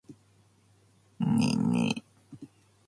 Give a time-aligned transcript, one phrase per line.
[1.19, 2.03] ねえねえ。